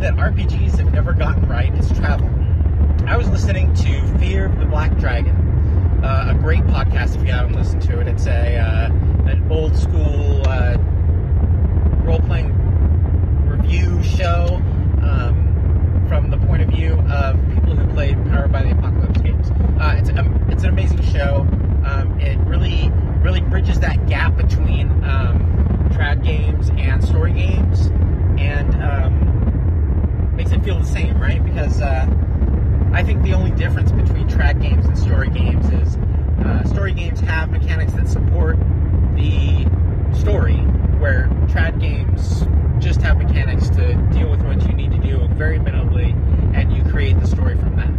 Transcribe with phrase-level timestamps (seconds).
[0.00, 2.26] that RPGs have never gotten right is travel.
[3.06, 5.36] I was listening to Fear of the Black Dragon,
[6.02, 8.08] uh, a great podcast if you haven't listened to it.
[8.08, 8.86] It's a uh,
[9.28, 10.78] an old school uh,
[12.02, 12.50] role playing
[13.46, 14.56] review show
[15.02, 19.50] um, from the point of view of people who played Powered by the Apocalypse games.
[19.78, 21.46] Uh, it's um, it's an amazing show.
[21.84, 22.90] Um, it really
[23.20, 27.88] really bridges that gap between um, trad games and story games,
[28.38, 29.39] and um,
[30.40, 31.44] makes it feel the same, right?
[31.44, 32.06] Because uh,
[32.94, 35.98] I think the only difference between trad games and story games is
[36.42, 38.56] uh, story games have mechanics that support
[39.16, 39.68] the
[40.18, 40.56] story,
[40.96, 42.46] where trad games
[42.82, 46.14] just have mechanics to deal with what you need to do very minimally,
[46.56, 47.90] and you create the story from that.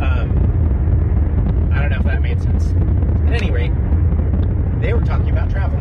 [0.00, 2.66] Um, I don't know if that made sense.
[3.26, 3.72] At any rate,
[4.80, 5.80] they were talking about travel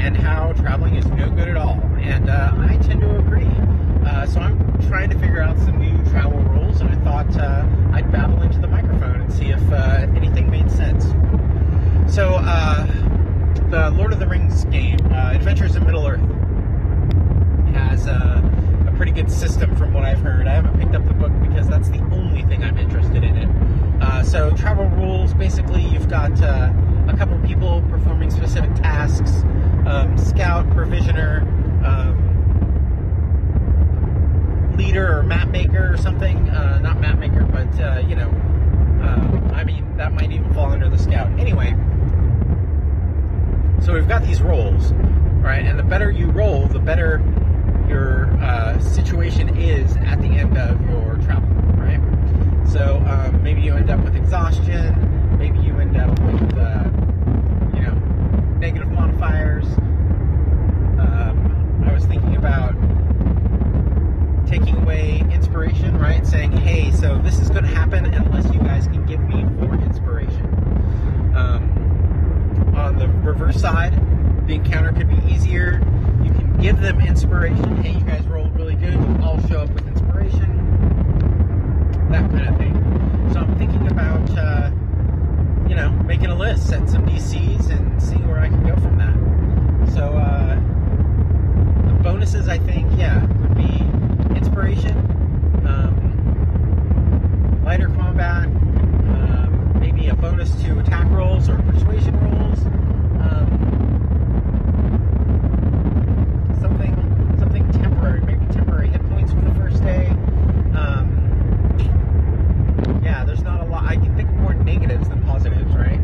[0.00, 3.46] and how traveling is no good at all, and uh, I tend to agree.
[4.18, 7.64] Uh, so I'm trying to figure out some new travel rules, and I thought uh,
[7.92, 11.04] I'd babble into the microphone and see if uh, anything made sense.
[12.12, 12.84] So, uh,
[13.70, 16.18] the Lord of the Rings game, uh, Adventures in Middle Earth,
[17.76, 20.48] has a pretty good system from what I've heard.
[20.48, 24.24] I haven't picked up the book because that's the only thing I'm interested in it.
[24.24, 29.44] so, travel rules basically, you've got a couple people performing specific tasks
[29.86, 31.42] um, scout, provisioner,
[31.86, 32.27] um,
[34.78, 36.48] leader, or map maker, or something.
[36.48, 38.30] Uh, not map maker, but uh, you know,
[39.02, 41.28] uh, I mean, that might even fall under the scout.
[41.38, 41.74] Anyway,
[43.84, 44.92] so we've got these roles,
[45.42, 45.64] right?
[45.64, 47.22] And the better you roll, the better
[47.88, 52.00] your uh, situation is at the end of your travel, right?
[52.68, 56.84] So um, maybe you end up with exhaustion, maybe you end up with uh,
[57.74, 57.94] you know
[58.58, 59.66] negative modifiers.
[60.98, 62.74] Um, I was thinking about
[64.46, 66.26] taking away inspiration, right?
[66.26, 69.74] Saying, hey, so this is going to happen unless you guys can give me more
[69.74, 70.46] inspiration.
[71.34, 73.92] Um, on the reverse side,
[74.46, 75.80] the encounter could be easier.
[76.24, 77.76] You can give them inspiration.
[77.82, 78.96] Hey, you guys rolled really good.
[79.22, 80.56] All show up with inspiration.
[82.10, 82.74] That kind of thing.
[83.32, 84.70] So I'm thinking about, uh,
[85.68, 88.96] you know, making a list, setting some DCs, and seeing where I can go from
[88.98, 89.92] that.
[89.94, 90.54] So uh,
[91.86, 93.84] the bonuses, I think, yeah, would be
[94.36, 94.96] inspiration,
[95.66, 102.58] um, lighter combat, um, maybe a bonus to attack rolls or persuasion rolls.
[103.20, 103.48] Um,
[106.60, 106.94] something,
[107.38, 110.06] something temporary, maybe temporary hit points for the first day.
[110.74, 111.14] Um,
[113.02, 113.84] yeah, there's not a lot.
[113.84, 116.00] I can think more negatives than positives, right?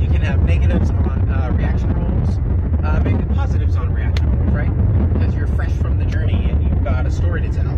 [0.00, 2.38] You can have negatives on uh, reaction rolls,
[2.84, 5.12] uh, maybe positives on reaction rolls, right?
[5.12, 7.74] Because you're fresh from the journey and you've got a story to tell.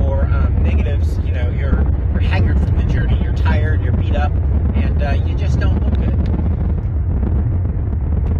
[0.00, 1.82] Or um, negatives, you know, you're
[2.12, 4.32] you're haggard from the journey, you're tired, you're beat up,
[4.74, 6.28] and uh, you just don't look good.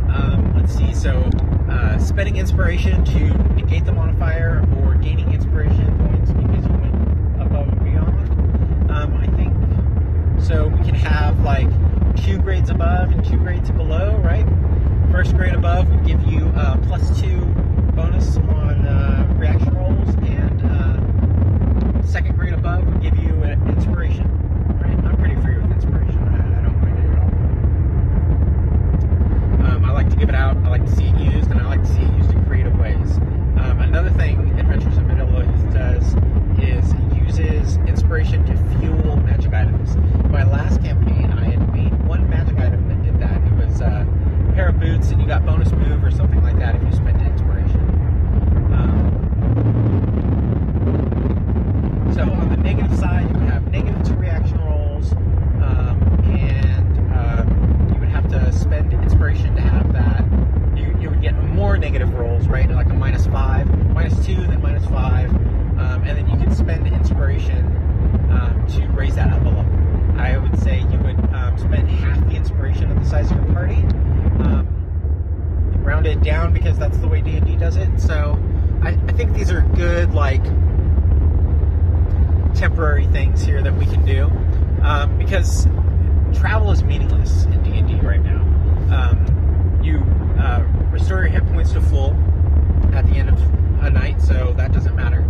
[0.09, 0.95] Um, let's see.
[0.95, 1.29] So,
[1.71, 6.95] uh, spending inspiration to negate the modifier, or gaining inspiration points because you went
[7.43, 8.91] above and beyond.
[8.91, 10.69] Um, I think so.
[10.69, 11.69] We can have like
[12.25, 14.47] two grades above and two grades below, right?
[15.11, 17.41] First grade above would give you uh, plus two
[17.95, 24.27] bonus on uh, reaction rolls, and uh, second grade above would give you an inspiration.
[24.81, 24.97] Right?
[25.05, 26.17] I'm pretty free with inspiration.
[26.17, 27.29] I, I don't mind it at all.
[29.75, 30.57] Um, I like to give it out.
[30.59, 32.79] I like to see it used, and I like to see it used in creative
[32.79, 33.19] ways.
[33.59, 36.15] Um, another thing Adventures in Middle Earth does
[36.59, 39.97] is it uses inspiration to fuel magic items.
[39.97, 43.37] In my last campaign, I had made one magic item that did that.
[43.37, 46.59] It was uh, a pair of boots, and you got bonus move or something like
[46.59, 47.81] that if you spent inspiration.
[48.75, 49.11] Um,
[52.15, 57.93] so on the negative side, you would have negative two reaction rolls, um, and um,
[57.95, 60.25] you would have to spend inspiration to have that.
[60.77, 62.69] You, you would get more negative rolls, right?
[62.69, 66.87] Like a minus five, minus two, then minus five, um, and then you can spend
[66.87, 67.65] inspiration
[68.31, 70.21] um, to raise that up a level.
[70.21, 73.47] I would say you would um, spend half the inspiration of the size of your
[73.55, 73.77] party.
[73.77, 74.67] Um,
[75.83, 78.01] round it down because that's the way D&D does it.
[78.01, 78.39] So
[78.83, 80.45] I, I think these are good, like,
[82.55, 84.25] temporary things here that we can do
[84.83, 85.67] um, because
[86.35, 88.41] travel is meaningless in D&D right now.
[88.91, 89.99] Um, you
[90.39, 92.15] uh, restore your hit points to full
[92.95, 93.41] at the end of
[93.83, 95.21] a night, so that doesn't matter.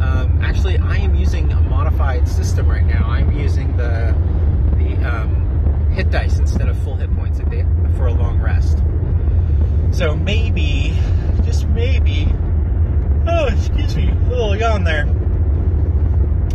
[0.00, 3.08] Um, actually, I am using a modified system right now.
[3.08, 4.14] I'm using the
[4.76, 7.40] the um, hit dice instead of full hit points
[7.96, 8.78] for a long rest.
[9.92, 10.94] So maybe,
[11.44, 12.28] just maybe.
[13.26, 15.06] Oh, excuse me, a little yawn there.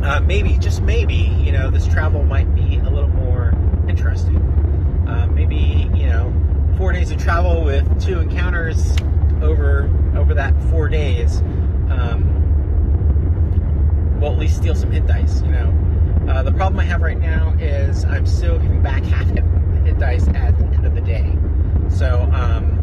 [0.03, 3.53] Uh, maybe, just maybe, you know, this travel might be a little more
[3.87, 4.37] interesting.
[5.07, 6.31] Uh, maybe, you know,
[6.77, 8.95] four days of travel with two encounters
[9.41, 11.41] over over that four days,
[11.89, 12.35] um,
[14.19, 15.41] well, at least steal some hit dice.
[15.41, 15.73] You know,
[16.29, 19.43] uh, the problem I have right now is I'm still giving back half hit,
[19.85, 21.37] hit dice at the end of the day.
[21.89, 22.77] So um,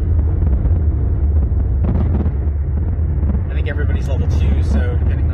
[3.49, 4.63] I think everybody's level two.
[4.63, 5.26] So depending